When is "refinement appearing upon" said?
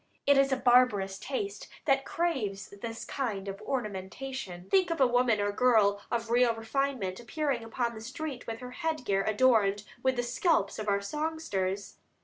6.55-7.93